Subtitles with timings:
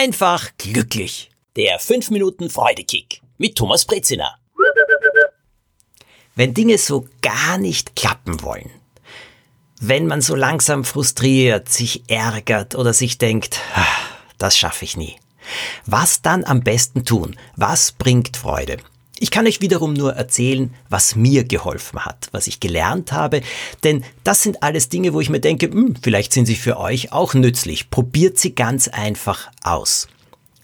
[0.00, 1.30] einfach glücklich.
[1.56, 4.34] Der 5 Minuten Freudekick mit Thomas Brezina.
[6.34, 8.70] Wenn Dinge so gar nicht klappen wollen,
[9.78, 13.84] wenn man so langsam frustriert, sich ärgert oder sich denkt, ah,
[14.38, 15.16] das schaffe ich nie.
[15.84, 17.36] Was dann am besten tun?
[17.56, 18.78] Was bringt Freude?
[19.22, 23.42] Ich kann euch wiederum nur erzählen, was mir geholfen hat, was ich gelernt habe,
[23.84, 27.12] denn das sind alles Dinge, wo ich mir denke, hm, vielleicht sind sie für euch
[27.12, 27.90] auch nützlich.
[27.90, 30.08] Probiert sie ganz einfach aus.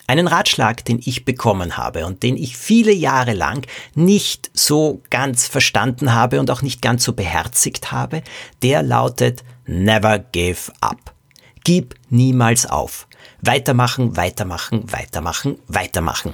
[0.06, 5.46] Einen Ratschlag, den ich bekommen habe und den ich viele Jahre lang nicht so ganz
[5.46, 8.22] verstanden habe und auch nicht ganz so beherzigt habe,
[8.62, 11.14] der lautet Never give up.
[11.62, 13.06] Gib niemals auf.
[13.42, 16.32] Weitermachen, weitermachen, weitermachen, weitermachen.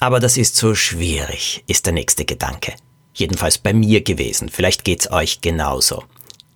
[0.00, 2.74] Aber das ist so schwierig, ist der nächste Gedanke.
[3.14, 4.48] Jedenfalls bei mir gewesen.
[4.48, 6.04] Vielleicht geht's euch genauso.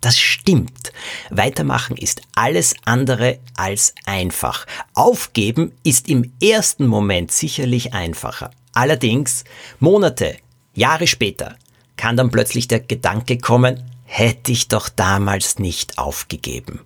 [0.01, 0.93] Das stimmt.
[1.29, 4.65] Weitermachen ist alles andere als einfach.
[4.93, 8.51] Aufgeben ist im ersten Moment sicherlich einfacher.
[8.73, 9.43] Allerdings,
[9.79, 10.37] Monate,
[10.73, 11.57] Jahre später,
[11.97, 16.79] kann dann plötzlich der Gedanke kommen, hätte ich doch damals nicht aufgegeben.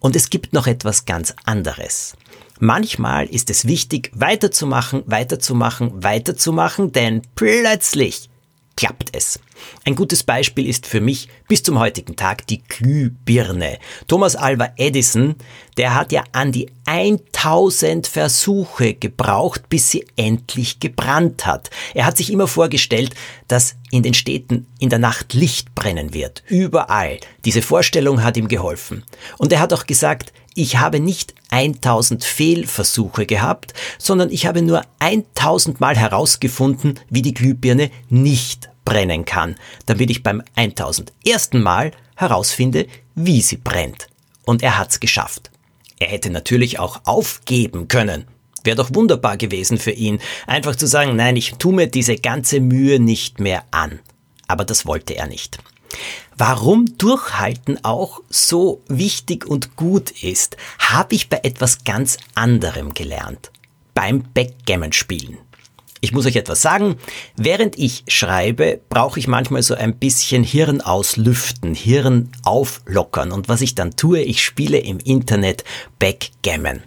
[0.00, 2.14] Und es gibt noch etwas ganz anderes.
[2.58, 8.30] Manchmal ist es wichtig, weiterzumachen, weiterzumachen, weiterzumachen, denn plötzlich
[8.76, 9.40] klappt es.
[9.84, 13.78] Ein gutes Beispiel ist für mich bis zum heutigen Tag die Glühbirne.
[14.06, 15.34] Thomas Alva Edison,
[15.78, 21.70] der hat ja an die 1000 Versuche gebraucht, bis sie endlich gebrannt hat.
[21.94, 23.14] Er hat sich immer vorgestellt,
[23.48, 26.42] dass in den Städten in der Nacht Licht brennen wird.
[26.46, 27.18] Überall.
[27.44, 29.04] Diese Vorstellung hat ihm geholfen.
[29.38, 34.82] Und er hat auch gesagt, ich habe nicht 1000 Fehlversuche gehabt, sondern ich habe nur
[34.98, 41.54] 1000 Mal herausgefunden, wie die Glühbirne nicht brennen kann, damit ich beim 1001.
[41.54, 44.08] Mal herausfinde, wie sie brennt.
[44.44, 45.50] Und er hat's geschafft.
[45.98, 48.26] Er hätte natürlich auch aufgeben können.
[48.62, 52.60] Wäre doch wunderbar gewesen für ihn, einfach zu sagen, nein, ich tu mir diese ganze
[52.60, 54.00] Mühe nicht mehr an.
[54.46, 55.58] Aber das wollte er nicht.
[56.38, 63.50] Warum Durchhalten auch so wichtig und gut ist, habe ich bei etwas ganz anderem gelernt.
[63.94, 65.38] Beim Backgammon-Spielen.
[66.02, 66.96] Ich muss euch etwas sagen.
[67.36, 73.32] Während ich schreibe, brauche ich manchmal so ein bisschen Hirn auslüften, Hirn auflockern.
[73.32, 75.64] Und was ich dann tue, ich spiele im Internet
[75.98, 76.82] Backgammon.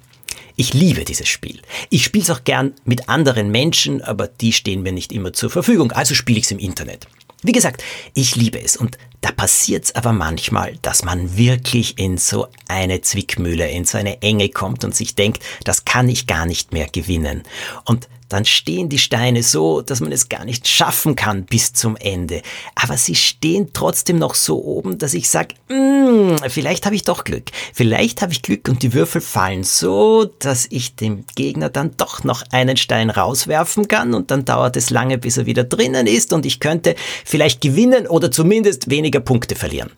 [0.55, 1.61] Ich liebe dieses Spiel.
[1.89, 5.49] Ich spiele es auch gern mit anderen Menschen, aber die stehen mir nicht immer zur
[5.49, 5.91] Verfügung.
[5.91, 7.07] Also spiele ich es im Internet.
[7.41, 7.83] Wie gesagt,
[8.13, 13.69] ich liebe es und da passiert's aber manchmal, dass man wirklich in so eine Zwickmühle,
[13.69, 17.43] in so eine Enge kommt und sich denkt, das kann ich gar nicht mehr gewinnen.
[17.85, 21.97] Und dann stehen die Steine so, dass man es gar nicht schaffen kann bis zum
[21.97, 22.41] Ende.
[22.75, 27.23] Aber sie stehen trotzdem noch so oben, dass ich sage, mm, vielleicht habe ich doch
[27.23, 27.51] Glück.
[27.73, 32.23] Vielleicht habe ich Glück und die Würfel fallen so, dass ich dem Gegner dann doch
[32.23, 36.31] noch einen Stein rauswerfen kann und dann dauert es lange, bis er wieder drinnen ist
[36.31, 39.91] und ich könnte vielleicht gewinnen oder zumindest weniger Punkte verlieren.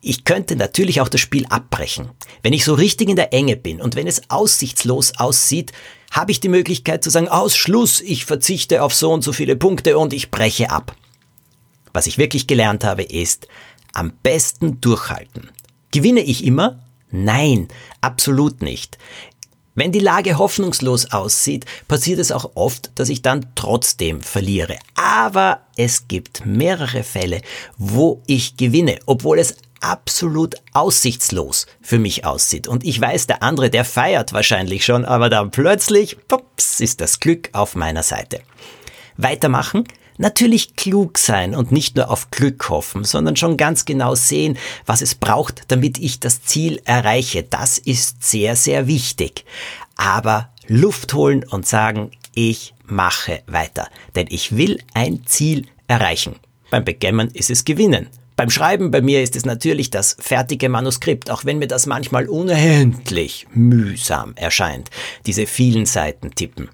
[0.00, 2.10] Ich könnte natürlich auch das Spiel abbrechen.
[2.42, 5.72] Wenn ich so richtig in der Enge bin und wenn es aussichtslos aussieht,
[6.10, 9.56] habe ich die Möglichkeit zu sagen, aus Schluss, ich verzichte auf so und so viele
[9.56, 10.94] Punkte und ich breche ab.
[11.92, 13.48] Was ich wirklich gelernt habe, ist,
[13.92, 15.50] am besten durchhalten.
[15.90, 16.80] Gewinne ich immer?
[17.10, 17.68] Nein,
[18.00, 18.98] absolut nicht.
[19.74, 24.78] Wenn die Lage hoffnungslos aussieht, passiert es auch oft, dass ich dann trotzdem verliere.
[24.94, 27.42] Aber es gibt mehrere Fälle,
[27.76, 32.66] wo ich gewinne, obwohl es absolut aussichtslos für mich aussieht.
[32.66, 37.20] Und ich weiß, der andere, der feiert wahrscheinlich schon, aber dann plötzlich, pops, ist das
[37.20, 38.40] Glück auf meiner Seite.
[39.16, 39.84] Weitermachen,
[40.18, 45.02] natürlich klug sein und nicht nur auf Glück hoffen, sondern schon ganz genau sehen, was
[45.02, 47.44] es braucht, damit ich das Ziel erreiche.
[47.44, 49.44] Das ist sehr, sehr wichtig.
[49.94, 56.34] Aber Luft holen und sagen, ich mache weiter, denn ich will ein Ziel erreichen.
[56.70, 58.08] Beim Backgammon ist es gewinnen.
[58.36, 62.28] Beim Schreiben bei mir ist es natürlich das fertige Manuskript, auch wenn mir das manchmal
[62.28, 64.90] unendlich mühsam erscheint,
[65.24, 66.68] diese vielen Seiten tippen.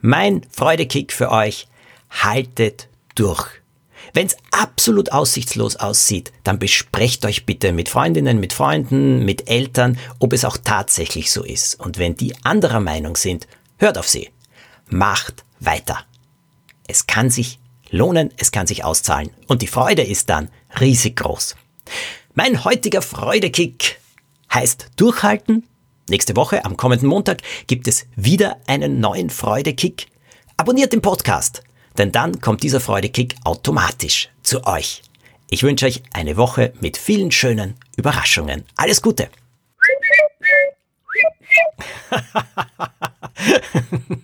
[0.00, 1.68] Mein Freudekick für euch,
[2.10, 3.46] haltet durch.
[4.14, 9.98] Wenn es absolut aussichtslos aussieht, dann besprecht euch bitte mit Freundinnen, mit Freunden, mit Eltern,
[10.18, 11.78] ob es auch tatsächlich so ist.
[11.80, 13.46] Und wenn die anderer Meinung sind,
[13.78, 14.30] hört auf sie.
[14.88, 16.04] Macht weiter.
[16.88, 17.58] Es kann sich
[17.92, 19.30] lohnen, es kann sich auszahlen.
[19.46, 20.50] Und die Freude ist dann
[20.80, 21.54] riesig groß.
[22.34, 24.00] Mein heutiger Freudekick
[24.52, 25.68] heißt Durchhalten.
[26.08, 30.08] Nächste Woche, am kommenden Montag, gibt es wieder einen neuen Freudekick.
[30.56, 31.62] Abonniert den Podcast,
[31.96, 35.02] denn dann kommt dieser Freudekick automatisch zu euch.
[35.48, 38.64] Ich wünsche euch eine Woche mit vielen schönen Überraschungen.
[38.76, 39.28] Alles Gute!